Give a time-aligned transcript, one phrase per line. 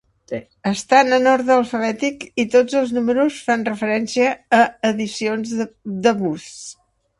[0.69, 6.53] Estan en ordre alfabètic i tots els números fan referència a edicions de "Buzz".